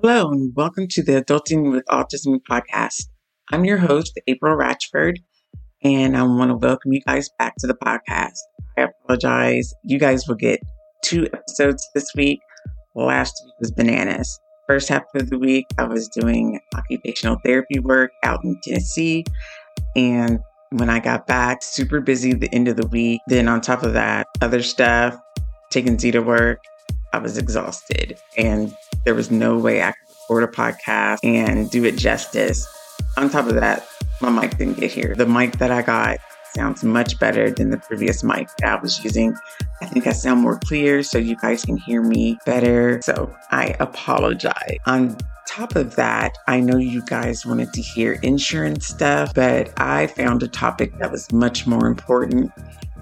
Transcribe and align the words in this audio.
Hello, 0.00 0.30
and 0.30 0.54
welcome 0.54 0.86
to 0.90 1.02
the 1.02 1.20
Adulting 1.20 1.72
with 1.72 1.84
Autism 1.86 2.38
podcast. 2.48 3.08
I'm 3.50 3.64
your 3.64 3.78
host, 3.78 4.16
April 4.28 4.56
Ratchford, 4.56 5.16
and 5.82 6.16
I 6.16 6.22
want 6.22 6.52
to 6.52 6.56
welcome 6.56 6.92
you 6.92 7.00
guys 7.00 7.28
back 7.36 7.54
to 7.58 7.66
the 7.66 7.74
podcast. 7.74 8.36
I 8.78 8.82
apologize. 8.82 9.74
You 9.82 9.98
guys 9.98 10.28
will 10.28 10.36
get 10.36 10.60
two 11.04 11.26
episodes 11.34 11.84
this 11.96 12.06
week. 12.14 12.38
Last 12.94 13.34
week 13.44 13.54
was 13.58 13.72
bananas. 13.72 14.38
First 14.68 14.88
half 14.88 15.02
of 15.16 15.30
the 15.30 15.38
week, 15.38 15.66
I 15.78 15.82
was 15.82 16.06
doing 16.06 16.60
occupational 16.76 17.38
therapy 17.44 17.80
work 17.80 18.12
out 18.22 18.38
in 18.44 18.56
Tennessee. 18.62 19.24
And 19.96 20.38
when 20.70 20.90
I 20.90 21.00
got 21.00 21.26
back, 21.26 21.64
super 21.64 22.00
busy 22.00 22.34
the 22.34 22.54
end 22.54 22.68
of 22.68 22.76
the 22.76 22.86
week. 22.86 23.20
Then, 23.26 23.48
on 23.48 23.60
top 23.62 23.82
of 23.82 23.94
that, 23.94 24.28
other 24.42 24.62
stuff, 24.62 25.18
taking 25.72 25.98
Z 25.98 26.12
to 26.12 26.20
work, 26.20 26.60
I 27.12 27.18
was 27.18 27.38
exhausted. 27.38 28.18
And 28.36 28.74
there 29.04 29.14
was 29.14 29.30
no 29.30 29.56
way 29.58 29.82
I 29.82 29.92
could 29.92 30.14
record 30.28 30.44
a 30.44 30.46
podcast 30.48 31.18
and 31.22 31.70
do 31.70 31.84
it 31.84 31.96
justice. 31.96 32.66
On 33.16 33.30
top 33.30 33.46
of 33.46 33.54
that, 33.54 33.86
my 34.20 34.30
mic 34.30 34.56
didn't 34.58 34.78
get 34.78 34.92
here. 34.92 35.14
The 35.14 35.26
mic 35.26 35.58
that 35.58 35.70
I 35.70 35.82
got 35.82 36.18
sounds 36.54 36.82
much 36.82 37.18
better 37.18 37.50
than 37.50 37.70
the 37.70 37.78
previous 37.78 38.24
mic 38.24 38.48
that 38.58 38.78
I 38.78 38.80
was 38.80 39.02
using. 39.04 39.36
I 39.80 39.86
think 39.86 40.06
I 40.06 40.12
sound 40.12 40.40
more 40.40 40.58
clear 40.58 41.02
so 41.02 41.18
you 41.18 41.36
guys 41.36 41.64
can 41.64 41.76
hear 41.76 42.02
me 42.02 42.38
better. 42.44 43.00
So 43.02 43.34
I 43.50 43.76
apologize. 43.80 44.78
On 44.86 45.16
top 45.46 45.76
of 45.76 45.96
that, 45.96 46.36
I 46.46 46.60
know 46.60 46.76
you 46.76 47.02
guys 47.06 47.46
wanted 47.46 47.72
to 47.72 47.80
hear 47.80 48.14
insurance 48.22 48.86
stuff, 48.86 49.34
but 49.34 49.72
I 49.80 50.08
found 50.08 50.42
a 50.42 50.48
topic 50.48 50.98
that 50.98 51.10
was 51.10 51.30
much 51.32 51.66
more 51.66 51.86
important, 51.86 52.50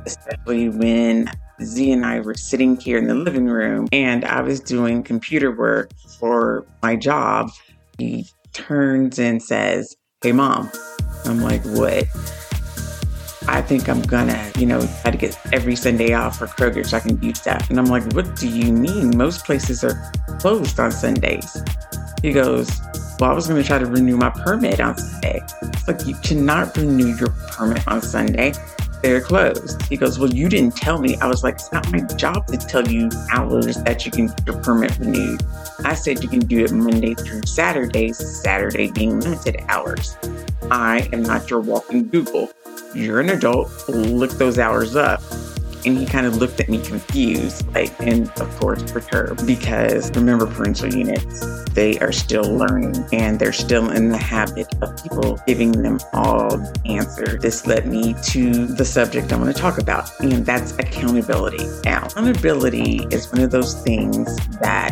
especially 0.05 0.69
when 0.69 1.31
Z 1.63 1.91
and 1.91 2.05
I 2.05 2.21
were 2.21 2.35
sitting 2.35 2.77
here 2.77 2.99
in 2.99 3.07
the 3.07 3.15
living 3.15 3.47
room 3.47 3.89
and 3.93 4.25
I 4.25 4.43
was 4.43 4.61
doing 4.61 5.03
computer 5.03 5.51
work 5.51 5.91
for 6.19 6.67
my 6.83 6.97
job. 6.97 7.51
He 7.99 8.27
turns 8.53 9.19
and 9.19 9.43
says, 9.43 9.97
Hey, 10.23 10.33
mom. 10.33 10.71
I'm 11.25 11.41
like, 11.43 11.63
What? 11.65 12.05
I 13.49 13.63
think 13.63 13.89
I'm 13.89 14.03
gonna, 14.03 14.51
you 14.59 14.67
know, 14.67 14.87
try 15.03 15.13
to 15.13 15.17
get 15.17 15.39
every 15.53 15.77
Sunday 15.77 16.13
off 16.13 16.39
for 16.39 16.47
Kroger 16.47 16.85
so 16.85 16.97
I 16.97 17.01
can 17.01 17.17
do 17.17 17.33
stuff. 17.33 17.71
And 17.71 17.79
I'm 17.79 17.87
like, 17.87 18.13
What 18.13 18.37
do 18.37 18.49
you 18.49 18.73
mean? 18.73 19.17
Most 19.17 19.45
places 19.45 19.83
are 19.83 20.13
closed 20.39 20.79
on 20.79 20.93
Sundays. 20.93 21.57
He 22.23 22.33
goes, 22.33 22.71
Well, 23.19 23.31
I 23.31 23.35
was 23.35 23.47
gonna 23.47 23.65
try 23.65 23.79
to 23.79 23.87
renew 23.87 24.17
my 24.17 24.31
permit 24.31 24.81
on 24.81 24.99
Sunday. 24.99 25.41
Like, 25.89 26.07
You 26.07 26.17
cannot 26.17 26.77
renew 26.77 27.17
your 27.17 27.31
permit 27.51 27.87
on 27.89 28.03
Sunday 28.03 28.53
they're 29.03 29.21
closed. 29.21 29.83
He 29.83 29.97
goes, 29.97 30.19
Well, 30.19 30.33
you 30.33 30.49
didn't 30.49 30.77
tell 30.77 30.99
me. 30.99 31.17
I 31.19 31.27
was 31.27 31.43
like, 31.43 31.55
It's 31.55 31.73
not 31.73 31.91
my 31.93 32.01
job 32.01 32.47
to 32.49 32.57
tell 32.57 32.87
you 32.87 33.09
hours 33.31 33.77
that 33.83 34.05
you 34.05 34.13
can 34.13 34.29
get 34.29 34.47
your 34.47 34.63
permit 34.63 34.99
renewed. 34.99 35.43
I 35.85 35.95
said 35.95 36.23
you 36.23 36.29
can 36.29 36.41
do 36.41 36.65
it 36.65 36.73
Monday 36.73 37.15
through 37.15 37.43
Saturday, 37.47 38.13
Saturday 38.13 38.91
being 38.91 39.21
limited 39.21 39.57
hours. 39.69 40.17
I 40.71 41.09
am 41.13 41.23
not 41.23 41.49
your 41.51 41.61
walking 41.61 42.09
Google. 42.09 42.51
You're 42.95 43.21
an 43.21 43.31
adult, 43.31 43.71
look 43.89 44.31
those 44.33 44.59
hours 44.59 44.97
up. 44.97 45.23
And 45.87 45.97
he 45.97 46.05
kind 46.05 46.27
of 46.27 46.37
looked 46.37 46.61
at 46.61 46.69
me 46.69 46.83
confused, 46.85 47.67
like, 47.73 47.95
and 48.01 48.29
of 48.41 48.57
course 48.59 48.83
perturbed 48.91 49.47
because 49.47 50.11
remember, 50.17 50.47
parental 50.47 50.93
units, 50.93 51.65
they 51.71 51.99
are 52.01 52.13
still 52.13 52.43
learning 52.43 52.97
and 53.13 53.39
they're 53.39 53.53
still 53.53 53.91
in 53.91 54.09
the 54.09 54.19
habit 54.19 54.67
of 54.83 55.01
people 55.03 55.39
giving 55.47 55.71
them 55.71 56.01
all 56.13 56.49
the 56.49 56.81
answers. 56.87 57.41
This 57.41 57.67
led 57.67 57.87
me 57.87 58.15
to 58.25 58.67
the 58.67 58.85
subject 58.85 59.33
I 59.33 59.37
want 59.37 59.55
to 59.55 59.61
talk 59.61 59.79
about, 59.79 60.11
and 60.21 60.45
that's 60.45 60.73
accountability. 60.73 61.65
Now, 61.85 62.07
accountability 62.07 63.07
is 63.11 63.31
one 63.33 63.43
of 63.43 63.51
those 63.51 63.75
things 63.83 64.37
that 64.61 64.86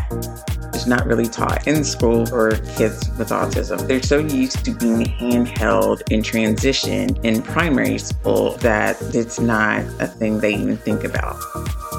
not 0.86 1.06
really 1.06 1.26
taught 1.26 1.66
in 1.66 1.84
school 1.84 2.26
for 2.26 2.56
kids 2.76 3.10
with 3.18 3.30
autism. 3.30 3.86
They're 3.86 4.02
so 4.02 4.18
used 4.18 4.64
to 4.64 4.72
being 4.72 5.04
handheld 5.04 6.02
in 6.10 6.22
transition 6.22 7.16
in 7.24 7.42
primary 7.42 7.98
school 7.98 8.56
that 8.58 9.00
it's 9.14 9.40
not 9.40 9.80
a 10.00 10.06
thing 10.06 10.40
they 10.40 10.54
even 10.54 10.76
think 10.76 11.04
about. 11.04 11.36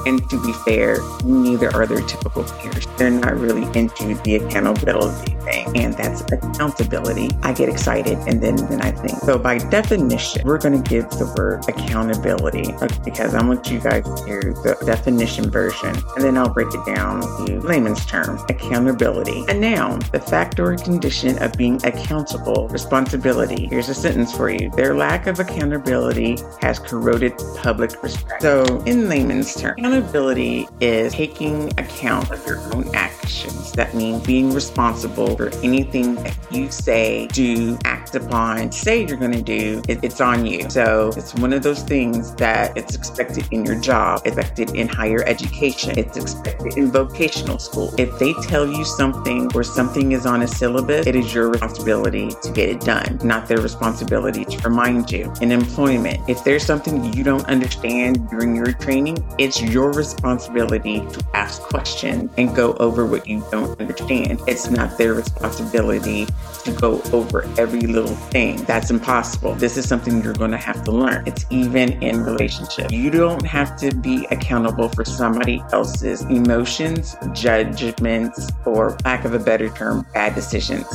And 0.06 0.28
to 0.30 0.42
be 0.44 0.54
fair, 0.66 0.98
neither 1.24 1.74
are 1.76 1.86
their 1.86 2.02
typical 2.02 2.44
peers. 2.44 2.86
They're 2.98 3.10
not 3.10 3.36
really 3.38 3.64
into 3.78 4.16
the 4.24 4.36
accountability 4.36 5.36
thing, 5.46 5.78
and 5.78 5.94
that's 5.94 6.22
accountability. 6.22 7.30
I 7.44 7.54
get 7.54 7.70
excited 7.70 8.18
and 8.28 8.42
then, 8.42 8.56
then 8.56 8.82
I 8.82 8.92
think. 8.92 9.20
So, 9.20 9.38
by 9.38 9.58
definition, 9.58 10.42
we're 10.46 10.58
going 10.58 10.82
to 10.82 10.90
give 10.90 11.10
the 11.12 11.34
word 11.38 11.68
accountability 11.70 12.74
because 13.04 13.34
I 13.34 13.46
want 13.46 13.70
you 13.70 13.80
guys 13.80 14.04
to 14.04 14.26
hear 14.26 14.42
the 14.42 14.78
definition 14.86 15.50
version, 15.50 15.96
and 16.16 16.24
then 16.24 16.38
I'll 16.38 16.54
break 16.54 16.74
it 16.74 16.86
down 16.86 17.22
to 17.46 17.60
layman's 17.62 18.06
terms. 18.06 18.42
Accountability. 18.50 19.46
A 19.48 19.54
noun, 19.54 20.00
the 20.12 20.20
fact 20.20 20.60
or 20.60 20.76
condition 20.76 21.42
of 21.42 21.54
being 21.54 21.84
accountable, 21.86 22.68
responsibility. 22.70 23.68
Here's 23.68 23.90
a 23.90 23.94
sentence 23.94 24.36
for 24.36 24.50
you. 24.50 24.70
Their 24.72 24.96
lack 24.96 25.28
of 25.28 25.40
accountability 25.40 26.38
has 26.62 26.80
corroded 26.80 27.34
public 27.58 28.02
respect. 28.04 28.42
So, 28.42 28.64
in 28.86 29.10
layman's 29.10 29.54
terms, 29.56 29.82
Accountability 29.96 30.68
is 30.82 31.14
taking 31.14 31.70
account 31.80 32.30
of 32.30 32.46
your 32.46 32.58
own 32.76 32.94
actions. 32.94 33.72
That 33.72 33.94
means 33.94 34.26
being 34.26 34.54
responsible 34.54 35.38
for 35.38 35.48
anything 35.64 36.16
that 36.16 36.38
you 36.52 36.70
say, 36.70 37.28
do, 37.28 37.78
act 37.86 38.14
upon, 38.14 38.74
say 38.74 39.06
you're 39.06 39.16
going 39.16 39.32
to 39.32 39.42
do. 39.42 39.82
It, 39.88 40.00
it's 40.04 40.20
on 40.20 40.46
you. 40.46 40.70
So 40.70 41.14
it's 41.16 41.34
one 41.36 41.54
of 41.54 41.64
those 41.64 41.82
things 41.82 42.36
that 42.36 42.78
it's 42.78 42.94
expected 42.94 43.48
in 43.52 43.64
your 43.64 43.80
job, 43.80 44.22
expected 44.26 44.72
in 44.72 44.90
higher 44.90 45.24
education, 45.26 45.98
it's 45.98 46.18
expected 46.18 46.78
in 46.78 46.92
vocational 46.92 47.58
school. 47.58 47.94
If 47.98 48.20
they 48.20 48.34
tell 48.44 48.68
you 48.68 48.84
something 48.84 49.50
or 49.56 49.64
something 49.64 50.12
is 50.12 50.26
on 50.26 50.42
a 50.42 50.48
syllabus, 50.48 51.08
it 51.08 51.16
is 51.16 51.34
your 51.34 51.52
responsibility 51.52 52.32
to 52.44 52.52
get 52.52 52.68
it 52.68 52.82
done, 52.82 53.18
not 53.24 53.48
their 53.48 53.62
responsibility 53.62 54.44
to 54.44 54.58
remind 54.68 55.10
you. 55.10 55.32
In 55.40 55.54
employment, 55.54 56.20
if 56.30 56.44
there's 56.44 56.66
something 56.66 57.14
you 57.14 57.24
don't 57.24 57.46
understand 57.46 58.30
during 58.30 58.58
your 58.58 58.74
training, 58.74 59.18
it's 59.38 59.62
your 59.62 59.85
your 59.86 59.94
responsibility 59.94 61.00
to 61.00 61.35
ask 61.46 61.62
questions 61.62 62.32
and 62.38 62.56
go 62.56 62.74
over 62.78 63.06
what 63.06 63.28
you 63.28 63.46
don't 63.52 63.80
understand. 63.80 64.42
It's 64.48 64.72
not 64.72 64.98
their 64.98 65.14
responsibility 65.14 66.26
to 66.64 66.72
go 66.72 67.04
over 67.14 67.44
every 67.60 67.82
little 67.82 68.16
thing. 68.34 68.64
That's 68.64 68.90
impossible. 68.90 69.54
This 69.54 69.78
is 69.78 69.88
something 69.88 70.24
you're 70.24 70.34
going 70.34 70.50
to 70.52 70.58
have 70.58 70.84
to 70.86 70.92
learn. 70.92 71.22
It's 71.28 71.46
even 71.52 72.02
in 72.02 72.24
relationships. 72.24 72.92
You 72.92 73.12
don't 73.12 73.46
have 73.46 73.78
to 73.78 73.94
be 73.94 74.26
accountable 74.32 74.90
for 74.90 75.06
somebody 75.06 75.62
else's 75.72 76.22
emotions, 76.24 77.16
judgments, 77.34 78.50
or 78.66 78.98
lack 79.06 79.24
of 79.24 79.36
a 79.36 79.40
better 79.40 79.70
term, 79.70 80.04
bad 80.16 80.34
decisions. 80.34 80.88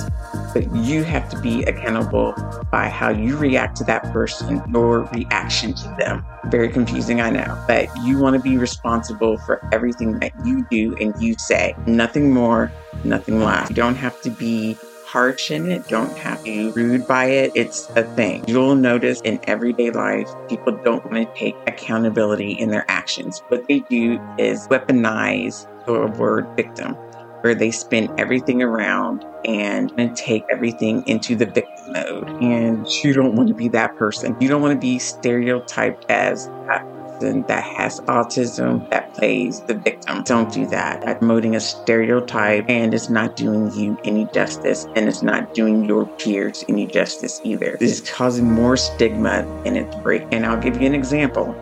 But 0.53 0.75
you 0.75 1.05
have 1.05 1.29
to 1.31 1.41
be 1.41 1.63
accountable 1.63 2.35
by 2.73 2.89
how 2.89 3.11
you 3.11 3.37
react 3.37 3.77
to 3.77 3.85
that 3.85 4.03
person, 4.13 4.61
your 4.73 5.03
reaction 5.15 5.75
to 5.75 5.97
them. 5.97 6.25
Very 6.47 6.71
confusing, 6.71 7.21
I 7.21 7.31
know, 7.31 7.65
but 7.69 7.87
you 8.03 8.19
want 8.19 8.35
to 8.35 8.43
be 8.43 8.57
responsible 8.57 9.37
for 9.39 9.61
everything 9.73 10.19
that 10.19 10.33
you 10.45 10.67
do 10.71 10.97
and 11.01 11.15
you 11.21 11.35
say. 11.39 11.75
Nothing 11.87 12.33
more, 12.33 12.71
nothing 13.05 13.41
less. 13.41 13.69
You 13.69 13.77
don't 13.77 13.97
have 13.97 14.21
to 14.23 14.31
be 14.31 14.77
harsh 15.05 15.51
in 15.51 15.71
it, 15.71 15.89
don't 15.89 16.17
have 16.19 16.39
to 16.39 16.45
be 16.45 16.71
rude 16.71 17.07
by 17.07 17.25
it. 17.25 17.51
It's 17.57 17.89
a 17.97 18.05
thing. 18.15 18.45
You'll 18.47 18.77
notice 18.77 19.21
in 19.23 19.41
everyday 19.45 19.91
life, 19.91 20.29
people 20.49 20.79
don't 20.85 21.05
want 21.05 21.17
to 21.29 21.39
take 21.39 21.57
accountability 21.67 22.53
in 22.53 22.71
their 22.71 22.85
actions. 22.89 23.43
What 23.49 23.67
they 23.67 23.81
do 23.81 24.21
is 24.39 24.69
weaponize 24.69 25.67
the 25.87 26.07
word 26.17 26.47
victim, 26.55 26.95
where 27.41 27.57
they 27.57 27.73
spin 27.73 28.13
everything 28.19 28.63
around 28.63 29.25
and 29.45 29.91
take 30.17 30.45
everything 30.49 31.03
into 31.09 31.35
the 31.35 31.47
victim 31.47 31.93
mode. 31.93 32.29
And 32.43 32.87
you 33.03 33.13
don't 33.13 33.35
want 33.35 33.49
to 33.49 33.55
be 33.55 33.67
that 33.69 33.97
person. 33.97 34.37
You 34.39 34.49
don't 34.49 34.63
want 34.63 34.75
to 34.75 34.81
be 34.81 35.01
stereotyped 35.01 36.07
as 36.09 36.47
that 36.69 36.87
person 37.21 37.43
that 37.43 37.63
has 37.63 38.01
autism 38.03 38.89
that 38.91 39.13
plays 39.15 39.61
the 39.63 39.75
victim. 39.75 40.23
Don't 40.25 40.53
do 40.53 40.67
that. 40.67 41.19
Promoting 41.19 41.55
a 41.55 41.61
stereotype 41.61 42.65
and 42.69 42.95
it's 42.95 43.11
not 43.11 43.37
doing 43.37 43.71
you 43.73 43.99
any 44.05 44.27
justice 44.27 44.87
and 44.97 45.09
it's 45.09 45.23
not 45.23 45.55
doing 45.55 45.85
your 45.85 46.07
peers 46.07 46.65
any 46.69 46.87
justice 46.87 47.41
either. 47.45 47.77
This 47.79 48.01
is 48.01 48.11
causing 48.11 48.51
more 48.51 48.77
stigma 48.77 49.45
and 49.65 49.77
its 49.77 49.95
break. 49.97 50.23
And 50.33 50.47
I'll 50.47 50.61
give 50.61 50.81
you 50.81 50.87
an 50.87 50.95
example 50.95 51.55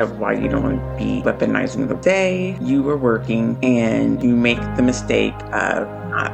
of 0.00 0.18
why 0.18 0.32
you 0.32 0.48
don't 0.48 0.62
want 0.64 0.98
to 0.98 1.04
be 1.04 1.22
weaponizing 1.22 1.86
the 1.86 1.94
day 1.94 2.58
you 2.60 2.88
are 2.90 2.96
working 2.96 3.56
and 3.62 4.20
you 4.22 4.34
make 4.34 4.58
the 4.76 4.82
mistake 4.82 5.34
of 5.52 5.86
not 6.10 6.32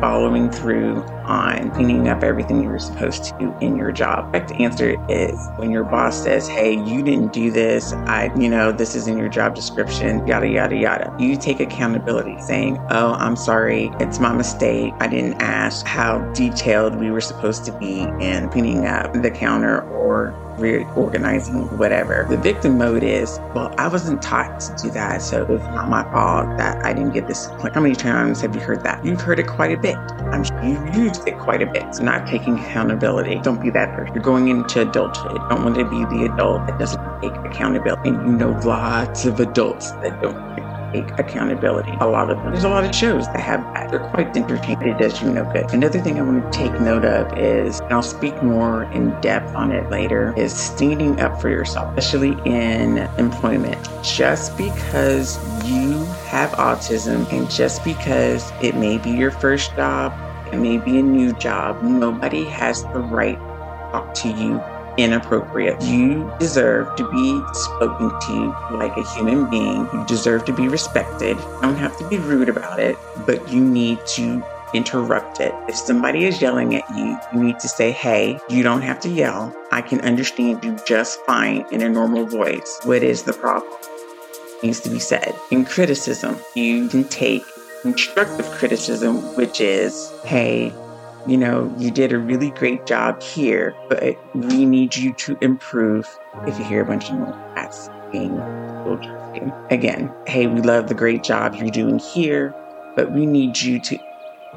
following 0.00 0.50
through 0.50 1.02
on 1.32 1.70
cleaning 1.70 2.08
up 2.08 2.22
everything 2.22 2.62
you 2.62 2.68
were 2.68 2.78
supposed 2.78 3.24
to 3.24 3.56
in 3.60 3.76
your 3.76 3.90
job? 3.90 4.32
The 4.32 4.54
answer 4.56 4.96
is 5.10 5.34
when 5.56 5.70
your 5.70 5.84
boss 5.84 6.22
says, 6.22 6.46
Hey, 6.46 6.74
you 6.74 7.02
didn't 7.02 7.32
do 7.32 7.50
this. 7.50 7.92
I, 7.92 8.30
you 8.36 8.48
know, 8.48 8.70
this 8.70 8.94
is 8.94 9.08
in 9.08 9.16
your 9.16 9.28
job 9.28 9.54
description, 9.54 10.26
yada, 10.26 10.48
yada, 10.48 10.76
yada. 10.76 11.14
You 11.18 11.36
take 11.36 11.60
accountability 11.60 12.40
saying, 12.42 12.78
Oh, 12.90 13.14
I'm 13.14 13.36
sorry. 13.36 13.90
It's 13.98 14.20
my 14.20 14.32
mistake. 14.32 14.92
I 15.00 15.08
didn't 15.08 15.40
ask 15.40 15.86
how 15.86 16.18
detailed 16.32 16.96
we 16.96 17.10
were 17.10 17.20
supposed 17.22 17.64
to 17.64 17.78
be 17.78 18.00
in 18.20 18.50
cleaning 18.50 18.86
up 18.86 19.12
the 19.14 19.30
counter 19.30 19.82
or 19.88 20.34
reorganizing 20.58 21.76
whatever. 21.78 22.26
The 22.28 22.36
victim 22.36 22.78
mode 22.78 23.02
is, 23.02 23.38
well, 23.54 23.74
I 23.78 23.88
wasn't 23.88 24.22
taught 24.22 24.60
to 24.60 24.74
do 24.82 24.90
that, 24.90 25.22
so 25.22 25.44
it's 25.44 25.64
not 25.64 25.88
my 25.88 26.02
fault 26.04 26.56
that 26.58 26.84
I 26.84 26.92
didn't 26.92 27.12
get 27.12 27.26
this. 27.26 27.48
Like, 27.62 27.74
how 27.74 27.80
many 27.80 27.94
times 27.94 28.40
have 28.40 28.54
you 28.54 28.60
heard 28.60 28.82
that? 28.84 29.04
You've 29.04 29.20
heard 29.20 29.38
it 29.38 29.46
quite 29.46 29.72
a 29.72 29.76
bit. 29.76 29.96
I'm 29.96 30.44
sure 30.44 30.62
you've 30.62 30.94
used 30.94 31.26
it 31.26 31.38
quite 31.38 31.62
a 31.62 31.66
bit. 31.66 31.94
So 31.94 32.04
not 32.04 32.26
taking 32.26 32.58
accountability. 32.58 33.40
Don't 33.42 33.60
be 33.60 33.70
that 33.70 33.94
person. 33.94 34.14
You're 34.14 34.22
going 34.22 34.48
into 34.48 34.82
adulthood. 34.82 35.40
Don't 35.48 35.64
want 35.64 35.76
to 35.76 35.84
be 35.84 36.04
the 36.16 36.32
adult 36.32 36.66
that 36.66 36.78
doesn't 36.78 37.20
take 37.20 37.34
accountability. 37.44 38.10
And 38.10 38.26
you 38.26 38.36
know 38.36 38.58
lots 38.64 39.24
of 39.24 39.40
adults 39.40 39.92
that 39.92 40.20
don't 40.22 40.52
accountability. 40.94 41.92
A 42.00 42.06
lot 42.06 42.30
of 42.30 42.38
them. 42.38 42.52
There's 42.52 42.64
a 42.64 42.68
lot 42.68 42.84
of 42.84 42.94
shows 42.94 43.26
that 43.26 43.40
have 43.40 43.62
that. 43.74 43.90
They're 43.90 44.00
quite 44.10 44.36
entertaining. 44.36 44.88
It 44.88 44.98
does 44.98 45.20
you 45.20 45.30
no 45.30 45.44
good. 45.52 45.72
Another 45.72 46.00
thing 46.00 46.18
I 46.18 46.22
want 46.22 46.52
to 46.52 46.58
take 46.58 46.72
note 46.80 47.04
of 47.04 47.36
is, 47.38 47.80
and 47.80 47.92
I'll 47.92 48.02
speak 48.02 48.42
more 48.42 48.84
in 48.92 49.18
depth 49.20 49.54
on 49.54 49.72
it 49.72 49.90
later, 49.90 50.34
is 50.36 50.52
standing 50.52 51.20
up 51.20 51.40
for 51.40 51.48
yourself, 51.48 51.96
especially 51.96 52.36
in 52.50 52.98
employment. 53.18 53.78
Just 54.02 54.56
because 54.56 55.36
you 55.68 56.04
have 56.26 56.50
autism 56.52 57.30
and 57.32 57.50
just 57.50 57.84
because 57.84 58.52
it 58.62 58.74
may 58.76 58.98
be 58.98 59.10
your 59.10 59.30
first 59.30 59.74
job, 59.76 60.12
it 60.52 60.58
may 60.58 60.78
be 60.78 60.98
a 60.98 61.02
new 61.02 61.32
job, 61.34 61.82
nobody 61.82 62.44
has 62.44 62.82
the 62.84 63.00
right 63.00 63.38
to 63.38 63.88
talk 63.92 64.14
to 64.14 64.28
you 64.28 64.62
inappropriate. 64.96 65.80
You 65.82 66.32
deserve 66.38 66.94
to 66.96 67.10
be 67.10 67.40
spoken 67.52 68.10
to 68.10 68.76
like 68.76 68.96
a 68.96 69.02
human 69.14 69.48
being. 69.50 69.88
You 69.92 70.04
deserve 70.06 70.44
to 70.46 70.52
be 70.52 70.68
respected. 70.68 71.36
You 71.36 71.58
don't 71.62 71.76
have 71.76 71.96
to 71.98 72.08
be 72.08 72.18
rude 72.18 72.48
about 72.48 72.78
it, 72.78 72.96
but 73.26 73.48
you 73.50 73.64
need 73.64 74.04
to 74.08 74.42
interrupt 74.74 75.40
it. 75.40 75.54
If 75.68 75.76
somebody 75.76 76.24
is 76.24 76.40
yelling 76.40 76.74
at 76.74 76.88
you, 76.96 77.18
you 77.32 77.42
need 77.42 77.58
to 77.60 77.68
say, 77.68 77.92
Hey, 77.92 78.38
you 78.48 78.62
don't 78.62 78.82
have 78.82 79.00
to 79.00 79.08
yell. 79.08 79.54
I 79.70 79.82
can 79.82 80.00
understand 80.00 80.64
you 80.64 80.78
just 80.86 81.20
fine 81.26 81.66
in 81.70 81.82
a 81.82 81.88
normal 81.88 82.26
voice. 82.26 82.80
What 82.84 83.02
is 83.02 83.22
the 83.22 83.32
problem? 83.32 83.72
needs 84.62 84.80
to 84.80 84.90
be 84.90 84.98
said. 84.98 85.34
In 85.50 85.64
criticism, 85.64 86.36
you 86.54 86.88
can 86.88 87.04
take 87.04 87.44
constructive 87.82 88.46
criticism, 88.52 89.16
which 89.36 89.60
is, 89.60 90.12
Hey, 90.24 90.72
you 91.26 91.36
know, 91.36 91.72
you 91.78 91.90
did 91.90 92.12
a 92.12 92.18
really 92.18 92.50
great 92.50 92.86
job 92.86 93.22
here, 93.22 93.74
but 93.88 94.16
we 94.34 94.64
need 94.64 94.96
you 94.96 95.12
to 95.14 95.36
improve. 95.40 96.08
If 96.46 96.58
you 96.58 96.64
hear 96.64 96.82
a 96.82 96.84
bunch 96.84 97.10
of 97.10 97.18
cats 97.54 97.88
being 98.10 98.38
again, 99.70 100.12
hey, 100.26 100.46
we 100.46 100.60
love 100.60 100.88
the 100.88 100.94
great 100.94 101.22
job 101.22 101.54
you're 101.54 101.70
doing 101.70 101.98
here, 101.98 102.54
but 102.96 103.12
we 103.12 103.26
need 103.26 103.60
you 103.60 103.80
to 103.80 103.98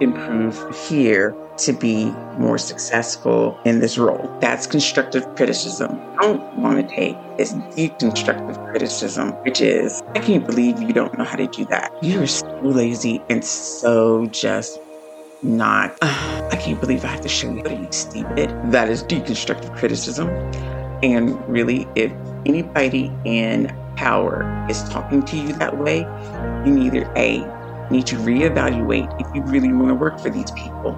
improve 0.01 0.75
here 0.89 1.35
to 1.57 1.71
be 1.71 2.11
more 2.37 2.57
successful 2.57 3.57
in 3.63 3.79
this 3.79 3.97
role. 3.97 4.29
That's 4.41 4.67
constructive 4.67 5.23
criticism. 5.35 5.97
I 6.17 6.23
don't 6.23 6.57
want 6.57 6.89
to 6.89 6.95
take 6.95 7.15
is 7.37 7.53
deconstructive 7.53 8.71
criticism, 8.71 9.31
which 9.43 9.61
is, 9.61 10.03
I 10.15 10.19
can't 10.19 10.45
believe 10.45 10.81
you 10.81 10.91
don't 10.91 11.17
know 11.17 11.23
how 11.23 11.37
to 11.37 11.47
do 11.47 11.63
that. 11.65 11.93
You're 12.01 12.27
so 12.27 12.59
lazy 12.61 13.23
and 13.29 13.43
so 13.43 14.25
just 14.27 14.79
not, 15.45 15.97
uh, 16.01 16.49
I 16.51 16.55
can't 16.57 16.79
believe 16.79 17.05
I 17.05 17.09
have 17.09 17.21
to 17.21 17.29
show 17.29 17.51
you, 17.51 17.63
you 17.69 17.87
stupid. 17.91 18.49
That 18.71 18.89
is 18.89 19.03
deconstructive 19.03 19.75
criticism. 19.77 20.29
And 21.03 21.47
really, 21.47 21.87
if 21.95 22.11
anybody 22.45 23.11
in 23.25 23.75
power 23.95 24.65
is 24.69 24.83
talking 24.89 25.23
to 25.23 25.37
you 25.37 25.53
that 25.53 25.77
way, 25.77 25.99
you 26.65 26.71
neither 26.73 27.11
A, 27.15 27.39
need 27.91 28.07
to 28.07 28.15
reevaluate 28.17 29.09
if 29.21 29.35
you 29.35 29.41
really 29.43 29.71
want 29.71 29.89
to 29.89 29.95
work 29.95 30.19
for 30.19 30.29
these 30.29 30.51
people, 30.51 30.91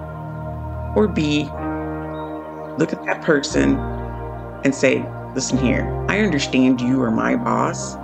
or 0.96 1.06
B, 1.06 1.44
look 2.78 2.92
at 2.92 3.04
that 3.04 3.22
person 3.22 3.78
and 4.64 4.74
say, 4.74 5.04
listen 5.34 5.58
here, 5.58 5.84
I 6.08 6.20
understand 6.20 6.80
you 6.80 7.02
are 7.02 7.10
my 7.10 7.36
boss. 7.36 7.96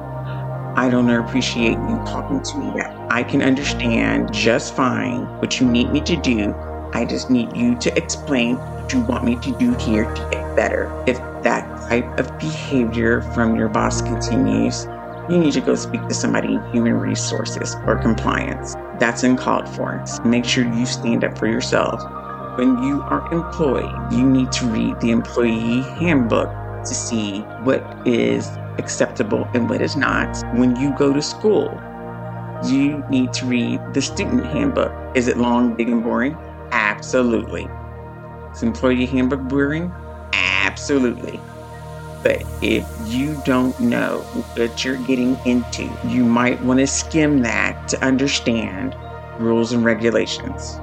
I 0.77 0.89
don't 0.91 1.09
appreciate 1.09 1.73
you 1.73 1.97
talking 2.05 2.43
to 2.43 2.59
me 2.59 2.67
that. 2.77 2.94
I 3.11 3.23
can 3.23 3.43
understand 3.43 4.33
just 4.33 4.75
fine 4.75 5.23
what 5.39 5.61
you 5.61 5.71
need 5.71 5.91
me 5.91 6.01
to 6.03 6.17
do. 6.17 6.55
I 6.93 7.05
just 7.05 7.31
need 7.31 7.57
you 7.57 7.77
to 7.77 7.97
explain 7.97 8.57
what 8.57 8.93
you 8.93 9.01
want 9.01 9.25
me 9.25 9.37
to 9.37 9.59
do 9.59 9.75
here 9.75 10.05
to 10.05 10.29
get 10.31 10.57
better. 10.57 10.91
If 11.07 11.19
that 11.43 11.67
type 11.89 12.19
of 12.19 12.39
behavior 12.39 13.23
from 13.33 13.57
your 13.57 13.69
boss 13.69 14.03
continues, 14.03 14.87
you 15.29 15.39
need 15.39 15.53
to 15.53 15.61
go 15.61 15.75
speak 15.75 16.07
to 16.09 16.15
somebody 16.15 16.55
in 16.55 16.73
human 16.73 16.95
resources 16.95 17.77
or 17.87 17.97
compliance. 17.97 18.75
That's 18.99 19.23
uncalled 19.23 19.69
for. 19.69 20.05
Make 20.25 20.45
sure 20.45 20.65
you 20.65 20.87
stand 20.87 21.25
up 21.25 21.39
for 21.39 21.47
yourself. 21.47 22.03
When 22.59 22.83
you 22.83 23.03
are 23.03 23.33
employed, 23.33 24.13
you 24.13 24.29
need 24.29 24.53
to 24.53 24.67
read 24.67 25.01
the 25.01 25.11
employee 25.11 25.83
handbook 25.99 26.49
to 26.85 26.95
see 26.95 27.41
what 27.65 27.83
is 28.07 28.49
acceptable 28.79 29.49
and 29.55 29.69
what 29.69 29.81
is 29.81 29.97
not. 29.97 30.37
When 30.57 30.77
you 30.77 30.95
go 30.97 31.13
to 31.13 31.23
school, 31.23 31.81
you 32.67 33.05
need 33.11 33.33
to 33.35 33.47
read 33.47 33.81
the 33.93 34.03
student 34.03 34.47
handbook. 34.47 34.93
Is 35.17 35.29
it 35.29 35.37
long, 35.37 35.75
big, 35.75 35.89
and 35.89 36.03
boring? 36.03 36.37
Absolutely. 36.71 37.69
Is 38.53 38.63
employee 38.63 39.07
handbook 39.07 39.41
boring? 39.43 39.93
Absolutely. 40.33 41.41
But 42.23 42.43
if 42.63 42.87
you 43.05 43.41
don't 43.45 43.79
know 43.79 44.21
what 44.57 44.85
you're 44.85 45.03
getting 45.05 45.37
into, 45.45 45.91
you 46.07 46.25
might 46.25 46.61
want 46.63 46.81
to 46.81 46.87
skim 46.87 47.41
that 47.43 47.87
to 47.89 48.03
understand 48.05 48.97
rules 49.39 49.73
and 49.73 49.85
regulations, 49.85 50.79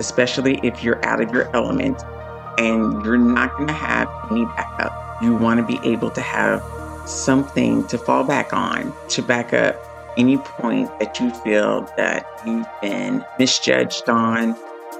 especially 0.00 0.58
if 0.62 0.82
you're 0.82 1.04
out 1.04 1.20
of 1.20 1.30
your 1.32 1.54
element 1.54 2.02
and 2.58 3.04
you're 3.04 3.18
not 3.18 3.52
going 3.56 3.68
to 3.68 3.72
have 3.72 4.08
any 4.30 4.44
backup 4.46 5.06
you 5.20 5.34
want 5.34 5.58
to 5.58 5.66
be 5.66 5.78
able 5.88 6.10
to 6.10 6.20
have 6.20 6.62
something 7.06 7.86
to 7.86 7.96
fall 7.96 8.24
back 8.24 8.52
on 8.52 8.92
to 9.08 9.22
back 9.22 9.52
up 9.52 9.76
any 10.16 10.38
point 10.38 10.90
that 10.98 11.20
you 11.20 11.30
feel 11.30 11.82
that 11.96 12.26
you've 12.46 12.66
been 12.80 13.24
misjudged 13.38 14.08
on 14.08 14.56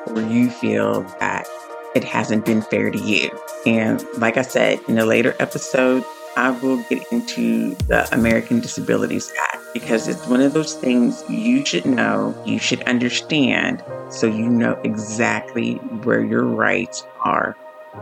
or 0.07 0.21
you 0.23 0.51
feel 0.51 1.03
that 1.21 1.47
it 1.95 2.05
hasn't 2.05 2.45
been 2.45 2.63
fair 2.63 2.91
to 2.91 2.99
you. 2.99 3.31
And 3.65 4.05
like 4.19 4.37
I 4.37 4.43
said 4.43 4.81
in 4.89 4.99
a 4.99 5.07
later 5.07 5.35
episode, 5.39 6.05
I 6.37 6.51
will 6.51 6.83
get 6.91 7.11
into 7.11 7.75
the 7.87 8.07
American 8.15 8.61
Disabilities 8.61 9.33
Act 9.41 9.65
because 9.73 10.07
it's 10.07 10.27
one 10.27 10.43
of 10.43 10.53
those 10.53 10.75
things 10.75 11.25
you 11.31 11.65
should 11.65 11.87
know, 11.87 12.35
you 12.45 12.59
should 12.59 12.83
understand, 12.83 13.83
so 14.11 14.27
you 14.27 14.47
know 14.49 14.79
exactly 14.85 15.77
where 16.05 16.23
your 16.23 16.45
rights 16.45 17.05
are 17.21 17.57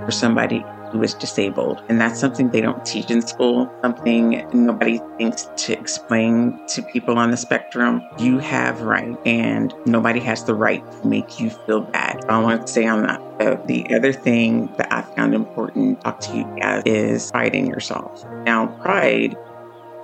for 0.05 0.11
somebody 0.11 0.65
who 0.95 1.03
is 1.03 1.13
disabled. 1.13 1.83
And 1.89 2.01
that's 2.01 2.21
something 2.21 2.51
they 2.51 2.61
don't 2.61 2.85
teach 2.87 3.11
in 3.11 3.21
school, 3.21 3.71
something 3.83 4.47
nobody 4.53 5.01
thinks 5.19 5.49
to 5.57 5.73
explain 5.73 6.65
to 6.69 6.83
people 6.83 7.19
on 7.19 7.33
the 7.33 7.37
spectrum. 7.37 8.01
You 8.19 8.39
have 8.39 8.81
right, 8.83 9.19
and 9.27 9.75
nobody 9.87 10.21
has 10.21 10.45
the 10.45 10.55
right 10.55 10.89
to 10.93 11.07
make 11.07 11.41
you 11.41 11.51
feel 11.51 11.81
bad. 11.81 12.25
I 12.29 12.41
want 12.41 12.67
to 12.67 12.73
say 12.73 12.87
on 12.87 13.03
that. 13.03 13.21
The 13.67 13.93
other 13.93 14.13
thing 14.13 14.73
that 14.79 14.93
I 14.93 15.03
found 15.03 15.35
important 15.35 15.99
to 15.99 16.05
talk 16.05 16.21
to 16.21 16.37
you 16.37 16.45
guys 16.61 16.85
is 16.87 17.33
pride 17.33 17.57
in 17.57 17.67
yourself. 17.67 18.25
Now, 18.45 18.69
pride 18.69 19.37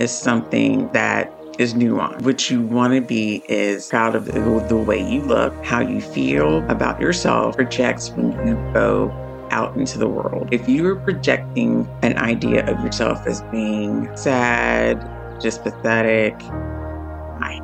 is 0.00 0.10
something 0.10 0.90
that 0.92 1.32
is 1.58 1.74
nuanced. 1.74 2.22
What 2.22 2.50
you 2.50 2.62
want 2.62 2.94
to 2.94 3.00
be 3.00 3.44
is 3.48 3.86
proud 3.88 4.16
of 4.16 4.24
the, 4.24 4.66
the, 4.68 4.76
way 4.76 4.98
you 5.08 5.20
look, 5.20 5.54
how 5.64 5.80
you 5.80 6.00
feel 6.00 6.68
about 6.68 7.00
yourself, 7.00 7.54
projects 7.54 8.10
when 8.10 8.32
you 8.48 8.54
go 8.72 9.29
out 9.50 9.76
into 9.76 9.98
the 9.98 10.08
world. 10.08 10.48
If 10.50 10.68
you 10.68 10.86
are 10.88 10.96
projecting 10.96 11.88
an 12.02 12.16
idea 12.18 12.66
of 12.66 12.82
yourself 12.84 13.26
as 13.26 13.42
being 13.50 14.14
sad, 14.16 15.40
just 15.40 15.62
pathetic, 15.62 16.40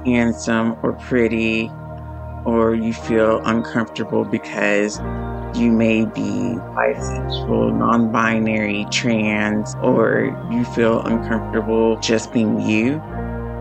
handsome 0.07 0.77
or 0.83 0.93
pretty, 0.93 1.71
or 2.45 2.75
you 2.75 2.93
feel 2.93 3.41
uncomfortable 3.45 4.25
because 4.25 4.99
you 5.55 5.73
may 5.73 6.05
be 6.05 6.55
bisexual, 6.77 7.77
non 7.77 8.13
binary, 8.13 8.87
trans, 8.91 9.75
or 9.83 10.49
you 10.51 10.65
feel 10.65 11.01
uncomfortable 11.03 11.99
just 12.01 12.33
being 12.33 12.61
you, 12.61 13.03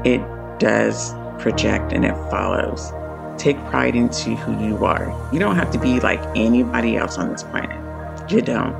it 0.05 0.21
does 0.59 1.13
project 1.39 1.91
and 1.91 2.05
it 2.05 2.15
follows. 2.29 2.91
Take 3.37 3.57
pride 3.65 3.95
into 3.95 4.35
who 4.35 4.65
you 4.65 4.85
are. 4.85 5.11
You 5.33 5.39
don't 5.39 5.55
have 5.55 5.71
to 5.71 5.79
be 5.79 5.99
like 5.99 6.21
anybody 6.35 6.95
else 6.95 7.17
on 7.17 7.31
this 7.31 7.43
planet. 7.43 7.84
You 8.27 8.41
don't. 8.41 8.75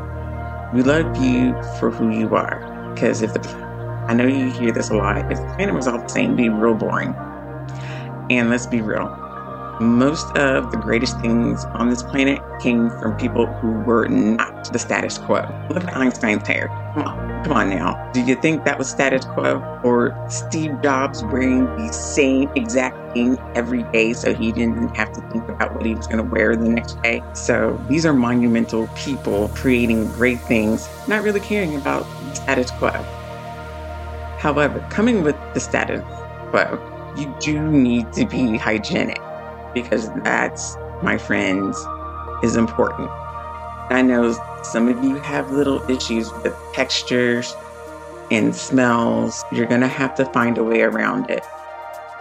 We 0.73 0.81
love 0.81 1.15
you 1.17 1.53
for 1.79 1.91
who 1.91 2.09
you 2.09 2.35
are. 2.35 2.91
Because 2.93 3.21
if 3.21 3.33
the, 3.33 3.47
I 4.07 4.13
know 4.13 4.25
you 4.25 4.49
hear 4.49 4.71
this 4.71 4.89
a 4.89 4.95
lot, 4.95 5.17
if 5.31 5.37
the 5.37 5.53
planet 5.55 5.75
was 5.75 5.87
all 5.87 5.99
the 5.99 6.07
same, 6.07 6.33
it'd 6.33 6.37
be 6.37 6.49
real 6.49 6.73
boring. 6.73 7.13
And 8.31 8.49
let's 8.49 8.65
be 8.65 8.81
real. 8.81 9.24
Most 9.81 10.27
of 10.37 10.71
the 10.71 10.77
greatest 10.77 11.19
things 11.19 11.65
on 11.65 11.89
this 11.89 12.01
planet 12.01 12.41
came 12.61 12.89
from 12.89 13.17
people 13.17 13.45
who 13.45 13.71
were 13.81 14.07
not 14.07 14.71
the 14.71 14.79
status 14.79 15.17
quo. 15.17 15.41
Look 15.69 15.83
at 15.83 15.97
Einstein's 15.97 16.47
hair. 16.47 16.67
Come 16.93 17.03
on, 17.03 17.43
come 17.43 17.53
on 17.53 17.69
now. 17.69 18.09
Do 18.13 18.21
you 18.21 18.35
think 18.35 18.63
that 18.63 18.77
was 18.77 18.89
status 18.89 19.25
quo? 19.25 19.57
Or 19.83 20.15
Steve 20.29 20.81
Jobs 20.81 21.23
wearing 21.25 21.65
the 21.77 21.91
same 21.91 22.49
exact 22.55 23.13
thing 23.13 23.37
every 23.53 23.83
day 23.91 24.13
so 24.13 24.33
he 24.33 24.53
didn't 24.53 24.95
have 24.95 25.11
to 25.11 25.21
think 25.29 25.47
about 25.49 25.75
what 25.75 25.85
he 25.85 25.93
was 25.93 26.07
going 26.07 26.23
to 26.23 26.23
wear 26.23 26.55
the 26.55 26.69
next 26.69 27.01
day? 27.01 27.21
So 27.33 27.77
these 27.89 28.05
are 28.05 28.13
monumental 28.13 28.87
people 28.95 29.49
creating 29.49 30.07
great 30.13 30.39
things, 30.41 30.87
not 31.07 31.21
really 31.21 31.41
caring 31.41 31.75
about 31.75 32.05
status 32.33 32.71
quo. 32.71 32.91
However, 34.37 34.79
coming 34.89 35.23
with 35.23 35.35
the 35.53 35.59
status 35.59 36.01
quo, 36.49 36.79
you 37.17 37.35
do 37.39 37.61
need 37.71 38.11
to 38.13 38.25
be 38.25 38.57
hygienic 38.57 39.19
because 39.75 40.11
that's, 40.23 40.75
my 41.03 41.19
friends, 41.19 41.77
is 42.41 42.55
important. 42.55 43.11
I 43.91 44.01
know 44.01 44.35
some 44.63 44.87
of 44.87 45.03
you 45.03 45.17
have 45.17 45.51
little 45.51 45.87
issues 45.87 46.31
with 46.41 46.55
textures 46.73 47.55
and 48.31 48.55
smells. 48.55 49.43
You're 49.51 49.67
going 49.67 49.81
to 49.81 49.87
have 49.87 50.15
to 50.15 50.25
find 50.25 50.57
a 50.57 50.63
way 50.63 50.81
around 50.81 51.29
it 51.29 51.43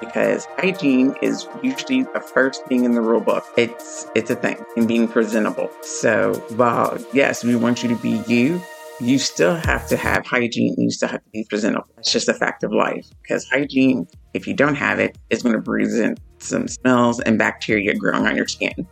because 0.01 0.47
hygiene 0.59 1.15
is 1.23 1.49
usually 1.63 2.03
the 2.03 2.21
first 2.21 2.67
thing 2.67 2.85
in 2.85 2.93
the 2.93 3.01
rule 3.01 3.21
book. 3.21 3.45
It's 3.57 4.07
it's 4.15 4.31
a 4.31 4.37
thing 4.37 4.63
in 4.77 4.87
being 4.87 5.09
presentable. 5.09 5.71
So 5.83 6.35
while 6.57 6.99
yes, 7.15 7.43
we 7.43 7.57
want 7.57 7.83
you 7.83 7.89
to 7.89 7.97
be 7.97 8.23
you, 8.27 8.61
you 9.01 9.19
still 9.19 9.55
have 9.55 9.87
to 9.89 9.97
have 9.97 10.27
hygiene. 10.27 10.75
You 10.77 10.91
still 10.91 11.09
have 11.09 11.23
to 11.25 11.31
be 11.31 11.47
presentable. 11.49 11.89
It's 11.99 12.13
just 12.13 12.29
a 12.29 12.35
fact 12.35 12.63
of 12.65 12.73
life 12.73 13.07
because 13.23 13.49
hygiene, 13.49 14.07
if 14.35 14.47
you 14.47 14.55
don't 14.55 14.77
have 14.77 14.99
it, 14.99 15.17
is 15.31 15.43
going 15.43 15.61
to 15.61 15.73
in 16.01 16.17
some 16.45 16.69
smells 16.69 17.21
and 17.21 17.39
bacteria 17.39 17.95
growing 17.95 18.27
on 18.27 18.37
your 18.37 18.49
skin. 18.49 18.87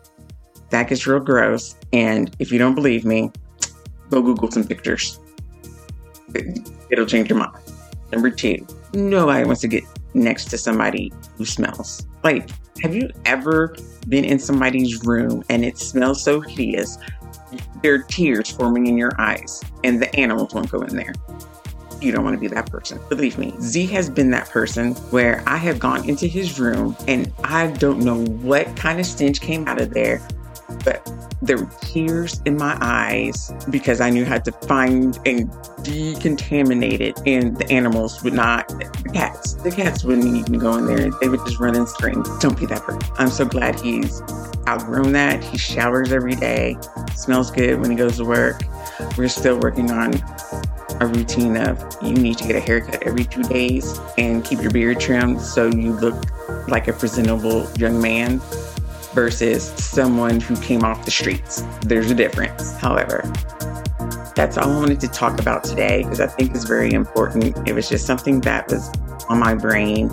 That 0.71 0.89
gets 0.89 1.07
real 1.07 1.21
gross. 1.21 1.77
And 1.93 2.35
if 2.39 2.51
you 2.51 2.59
don't 2.59 2.75
believe 2.75 3.05
me, 3.05 3.31
go 4.11 4.23
Google 4.23 4.51
some 4.51 4.67
pictures. 4.67 5.21
It'll 6.91 7.07
change 7.07 7.29
your 7.29 7.39
mind. 7.39 7.57
Number 8.11 8.31
two, 8.31 8.67
nobody 8.95 9.45
wants 9.45 9.61
to 9.63 9.69
get 9.69 9.85
next 10.15 10.47
to 10.47 10.59
somebody 10.59 11.13
who 11.37 11.45
smells. 11.45 12.07
Like, 12.23 12.51
have 12.83 12.95
you 12.95 13.11
ever 13.25 13.77
been 14.09 14.25
in 14.25 14.39
somebody's 14.39 15.05
room 15.05 15.45
and 15.49 15.65
it 15.65 15.79
smells 15.79 16.23
so 16.23 16.41
hideous 16.41 16.99
there 17.83 17.95
are 17.95 17.99
tears 17.99 18.51
forming 18.51 18.87
in 18.87 18.97
your 18.97 19.13
eyes, 19.21 19.63
and 19.85 20.01
the 20.01 20.15
animals 20.17 20.55
won't 20.55 20.71
go 20.71 20.81
in 20.83 20.97
there. 20.97 21.13
You 22.03 22.11
don't 22.11 22.25
want 22.25 22.35
to 22.35 22.41
be 22.41 22.49
that 22.49 22.69
person. 22.69 23.01
Believe 23.09 23.39
me, 23.39 23.55
Z 23.61 23.87
has 23.87 24.11
been 24.11 24.33
that 24.33 24.51
person 24.51 24.95
where 25.11 25.45
I 25.47 25.57
have 25.57 25.79
gone 25.79 26.09
into 26.09 26.27
his 26.27 26.59
room 26.59 26.97
and 27.07 27.33
I 27.45 27.69
don't 27.69 28.01
know 28.01 28.25
what 28.25 28.75
kind 28.77 28.99
of 28.99 29.07
stench 29.07 29.41
came 29.41 29.69
out 29.69 29.81
of 29.81 29.95
there, 29.95 30.21
but 30.85 31.09
there 31.41 31.59
were 31.59 31.71
tears 31.81 32.43
in 32.45 32.57
my 32.57 32.77
eyes 32.81 33.55
because 33.71 34.01
I 34.01 34.11
knew 34.11 34.25
how 34.25 34.39
to 34.39 34.51
find 34.51 35.17
and 35.25 35.49
decontaminate 35.85 37.01
it. 37.01 37.21
And 37.25 37.57
the 37.57 37.71
animals 37.71 38.21
would 38.25 38.33
not, 38.33 38.69
the 38.69 39.11
cats, 39.13 39.55
the 39.55 39.71
cats 39.71 40.03
wouldn't 40.03 40.27
even 40.27 40.59
go 40.59 40.77
in 40.79 40.87
there. 40.87 41.09
They 41.21 41.29
would 41.29 41.41
just 41.47 41.61
run 41.61 41.77
and 41.77 41.89
scream. 41.89 42.25
Don't 42.41 42.59
be 42.59 42.67
that 42.67 42.83
person. 42.83 43.01
I'm 43.19 43.31
so 43.31 43.45
glad 43.45 43.79
he's 43.79 44.23
outgrown 44.67 45.13
that. 45.13 45.45
He 45.45 45.57
showers 45.57 46.13
every 46.13 46.35
day, 46.35 46.77
smells 47.15 47.53
good 47.53 47.81
when 47.81 47.93
he 47.93 47.97
goes 47.97 48.17
to 48.17 48.25
work. 48.25 48.63
We're 49.17 49.29
still 49.29 49.59
working 49.61 49.93
on 49.93 50.15
a 51.03 51.07
routine 51.07 51.57
of 51.57 51.85
you 52.01 52.15
need 52.15 52.39
to 52.39 52.47
get 52.47 52.55
a 52.55 52.61
haircut 52.61 53.03
every 53.03 53.25
two 53.25 53.43
days 53.43 53.99
and 54.19 54.45
keep 54.45 54.61
your 54.61 54.71
beard 54.71 55.01
trimmed 55.01 55.41
so 55.41 55.67
you 55.67 55.93
look 55.93 56.15
like 56.69 56.87
a 56.87 56.93
presentable 56.93 57.69
young 57.77 58.01
man 58.01 58.41
versus 59.13 59.65
someone 59.73 60.41
who 60.41 60.57
came 60.57 60.85
off 60.85 61.05
the 61.05 61.11
streets. 61.11 61.65
There's 61.81 62.11
a 62.11 62.15
difference. 62.15 62.77
However, 62.77 63.23
that's 64.37 64.57
all 64.57 64.71
I 64.71 64.77
wanted 64.79 65.01
to 65.01 65.09
talk 65.09 65.41
about 65.41 65.65
today 65.65 66.03
because 66.03 66.21
I 66.21 66.29
think 66.29 66.55
it's 66.55 66.65
very 66.65 66.93
important. 66.93 67.69
It 67.69 67.75
was 67.75 67.89
just 67.89 68.07
something 68.07 68.41
that 68.43 68.69
was 68.69 68.89
on 69.29 69.41
my 69.41 69.55
brain 69.55 70.09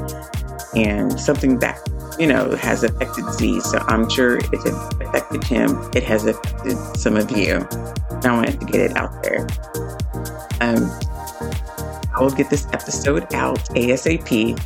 and 0.75 1.19
something 1.19 1.59
that, 1.59 1.79
you 2.19 2.27
know, 2.27 2.55
has 2.55 2.83
affected 2.83 3.31
Z. 3.33 3.61
So 3.61 3.77
I'm 3.87 4.09
sure 4.09 4.37
if 4.37 4.51
it 4.53 4.73
affected 5.01 5.43
him. 5.43 5.77
It 5.93 6.03
has 6.03 6.25
affected 6.25 6.77
some 6.97 7.15
of 7.15 7.29
you. 7.31 7.67
I 8.25 8.33
wanted 8.33 8.59
to 8.59 8.65
get 8.65 8.81
it 8.81 8.97
out 8.97 9.23
there. 9.23 9.47
Um, 10.61 10.89
I 12.15 12.21
will 12.21 12.31
get 12.31 12.49
this 12.49 12.67
episode 12.73 13.33
out 13.33 13.59
ASAP. 13.69 14.59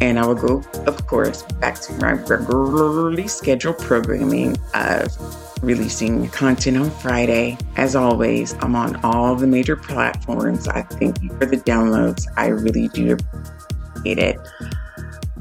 And 0.00 0.16
I 0.16 0.26
will 0.26 0.36
go, 0.36 0.62
of 0.86 1.06
course, 1.08 1.42
back 1.42 1.80
to 1.80 1.92
my 1.94 2.12
regularly 2.12 3.26
scheduled 3.26 3.78
programming 3.78 4.56
of 4.72 5.08
releasing 5.60 6.28
content 6.28 6.76
on 6.76 6.90
Friday. 6.90 7.58
As 7.76 7.96
always, 7.96 8.54
I'm 8.60 8.76
on 8.76 8.94
all 9.02 9.34
the 9.34 9.48
major 9.48 9.74
platforms. 9.74 10.68
I 10.68 10.82
thank 10.82 11.20
you 11.20 11.30
for 11.30 11.46
the 11.46 11.56
downloads. 11.56 12.26
I 12.36 12.46
really 12.46 12.86
do 12.88 13.16
appreciate 13.16 14.18
it. 14.18 14.38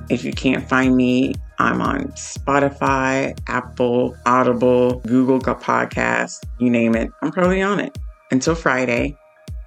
If 0.10 0.24
you 0.24 0.34
can't 0.34 0.68
find 0.68 0.96
me, 0.96 1.36
I'm 1.60 1.82
on 1.82 2.10
Spotify, 2.10 3.38
Apple, 3.48 4.16
Audible, 4.26 5.00
Google 5.02 5.40
Podcasts, 5.40 6.44
you 6.60 6.70
name 6.70 6.96
it. 6.96 7.10
I'm 7.22 7.32
probably 7.32 7.62
on 7.62 7.80
it. 7.80 7.98
Until 8.30 8.56
Friday, 8.56 9.18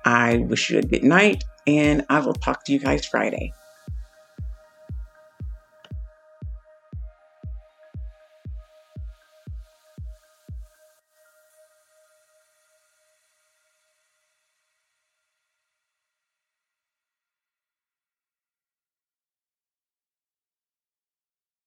I 0.04 0.38
wish 0.38 0.70
you 0.70 0.78
a 0.78 0.82
good 0.82 1.04
night 1.04 1.44
and 1.66 2.04
I 2.08 2.20
will 2.20 2.34
talk 2.34 2.64
to 2.64 2.72
you 2.72 2.78
guys 2.78 3.04
Friday. 3.04 3.52